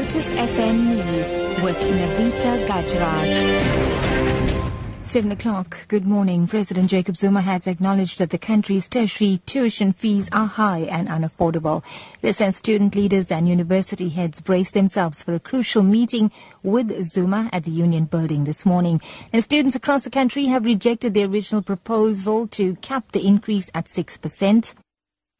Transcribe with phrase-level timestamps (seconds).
[0.00, 1.28] Lotus FM News
[1.62, 3.30] with Navita Gajraj.
[5.04, 5.86] 7 o'clock.
[5.88, 6.46] Good morning.
[6.46, 11.82] President Jacob Zuma has acknowledged that the country's tertiary tuition fees are high and unaffordable.
[12.22, 16.32] This as student leaders and university heads brace themselves for a crucial meeting
[16.62, 19.02] with Zuma at the Union Building this morning.
[19.34, 23.84] And students across the country have rejected the original proposal to cap the increase at
[23.84, 24.72] 6%.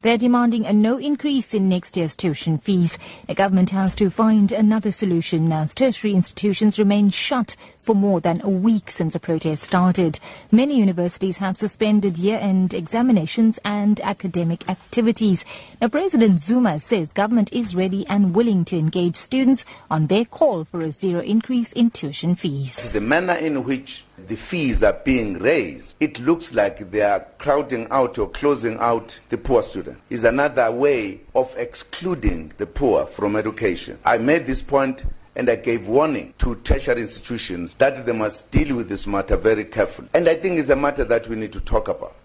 [0.01, 2.97] They're demanding a no increase in next year's tuition fees.
[3.27, 8.41] The government has to find another solution as tertiary institutions remain shut for more than
[8.41, 10.19] a week since the protest started.
[10.51, 15.45] Many universities have suspended year-end examinations and academic activities.
[15.79, 20.63] Now, President Zuma says government is ready and willing to engage students on their call
[20.63, 22.93] for a zero increase in tuition fees.
[22.93, 27.87] The manner in which the fees are being raised, it looks like they are crowding
[27.91, 29.99] out or closing out the poor student.
[30.09, 33.99] Is another way of excluding the poor from education.
[34.05, 35.03] I made this point
[35.35, 39.65] and I gave warning to tertiary institutions that they must deal with this matter very
[39.65, 40.09] carefully.
[40.13, 42.15] And I think it's a matter that we need to talk about.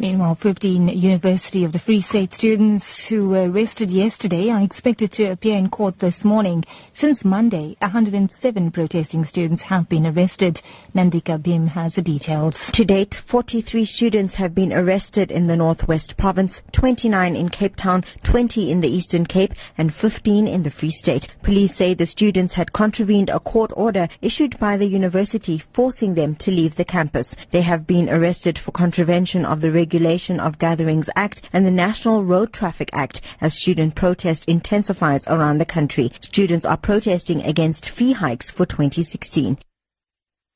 [0.00, 5.24] Meanwhile, 15 University of the Free State students who were arrested yesterday are expected to
[5.24, 6.64] appear in court this morning.
[6.94, 10.62] Since Monday, 107 protesting students have been arrested.
[10.94, 12.72] Nandika Bim has the details.
[12.72, 18.02] To date, 43 students have been arrested in the Northwest Province, 29 in Cape Town,
[18.22, 21.28] 20 in the Eastern Cape, and 15 in the Free State.
[21.42, 26.36] Police say the students had contravened a court order issued by the university forcing them
[26.36, 27.36] to leave the campus.
[27.50, 32.22] They have been arrested for contravention of the Regulation of Gatherings Act and the National
[32.22, 36.12] Road Traffic Act as student protest intensifies around the country.
[36.20, 39.58] Students are protesting against fee hikes for 2016.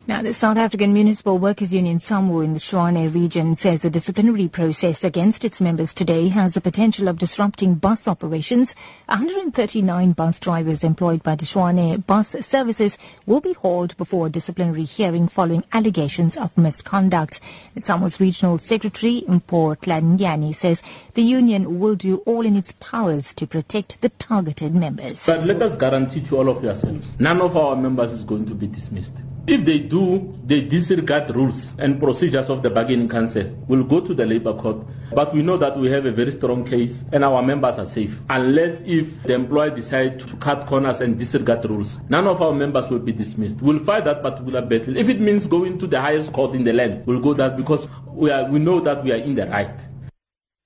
[0.07, 4.49] Now, the South African Municipal Workers Union SAMWU in the Tshwane region says the disciplinary
[4.49, 8.75] process against its members today has the potential of disrupting bus operations.
[9.07, 14.85] 139 bus drivers employed by the Tshwane bus services will be hauled before a disciplinary
[14.85, 17.41] hearing following allegations of misconduct.
[17.79, 20.83] SAMWU's regional secretary, Mpho Tlanyani, says
[21.15, 25.25] the union will do all in its powers to protect the targeted members.
[25.25, 28.55] But let us guarantee to all of yourselves, none of our members is going to
[28.55, 29.15] be dismissed.
[29.47, 33.45] If they do, they disregard rules and procedures of the bargaining council.
[33.69, 34.87] We'll go to the labor court.
[35.13, 38.21] But we know that we have a very strong case and our members are safe.
[38.31, 42.89] Unless if the employer decides to cut corners and disregard rules, none of our members
[42.89, 43.61] will be dismissed.
[43.61, 44.97] We'll fight that particular battle.
[44.97, 47.87] If it means going to the highest court in the land, we'll go that because
[48.07, 49.79] we, are, we know that we are in the right.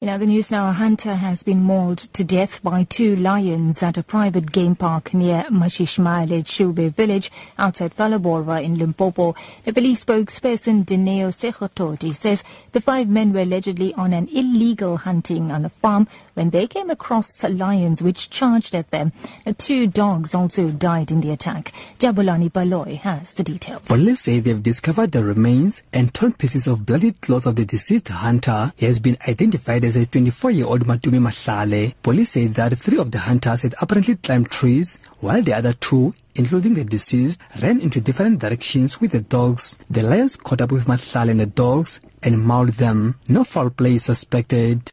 [0.00, 3.98] In other news now, a hunter has been mauled to death by two lions at
[3.98, 9.34] a private game park near Mashishmale Chube village outside Phalaborwa in Limpopo.
[9.64, 15.50] The police spokesperson Dineo Sekototi says the five men were allegedly on an illegal hunting
[15.50, 19.12] on a farm when they came across lions which charged at them.
[19.44, 21.72] Uh, two dogs also died in the attack.
[21.98, 23.82] Jabulani Baloyi has the details.
[23.87, 28.06] Police say they've discovered the remains and torn pieces of bloody cloth of the deceased
[28.06, 28.72] hunter.
[28.76, 31.94] He has been identified as a 24-year-old Matumi Mahlale.
[32.03, 36.15] Police say that three of the hunters had apparently climbed trees, while the other two
[36.38, 39.76] including the deceased, ran into different directions with the dogs.
[39.91, 43.16] The lions caught up with Mahlale and the dogs and mauled them.
[43.28, 44.93] No foul play is suspected.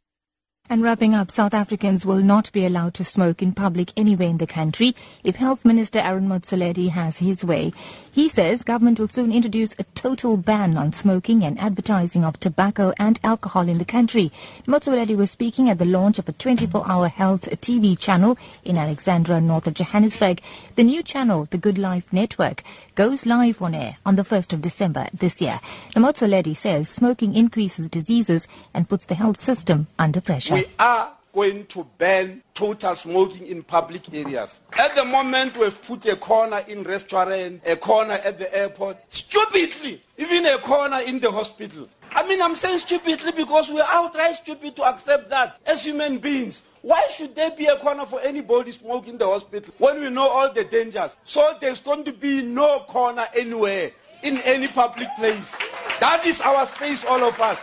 [0.67, 4.39] And wrapping up, South Africans will not be allowed to smoke in public anywhere in
[4.39, 7.71] the country if Health Minister Aaron Motsoaledi has his way.
[8.11, 12.93] He says government will soon introduce a total ban on smoking and advertising of tobacco
[12.97, 14.31] and alcohol in the country.
[14.65, 19.67] Motsoaledi was speaking at the launch of a 24-hour health TV channel in Alexandra, north
[19.67, 20.41] of Johannesburg.
[20.75, 22.63] The new channel, the Good Life Network,
[22.95, 25.59] goes live on air on the 1st of December this year.
[25.95, 30.54] Motsoaledi says smoking increases diseases and puts the health system under pressure.
[30.55, 34.61] We are going to ban total smoking in public areas.
[34.79, 38.99] At the moment, we've put a corner in restaurant, a corner at the airport.
[39.09, 41.89] Stupidly, even a corner in the hospital.
[42.09, 46.61] I mean, I'm saying stupidly because we're outright stupid to accept that as human beings.
[46.83, 50.29] Why should there be a corner for anybody smoking in the hospital when we know
[50.29, 51.17] all the dangers?
[51.25, 53.91] So there's going to be no corner anywhere
[54.23, 55.53] in any public place.
[55.99, 57.59] That is our space, all of us.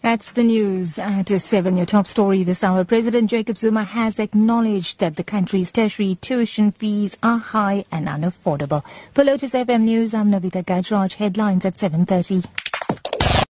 [0.00, 1.76] That's the news uh, at 7.
[1.76, 2.84] Your top story this hour.
[2.84, 8.84] President Jacob Zuma has acknowledged that the country's tertiary tuition fees are high and unaffordable.
[9.10, 11.14] For Lotus FM News, I'm Navita Gajraj.
[11.14, 12.67] Headlines at 7.30.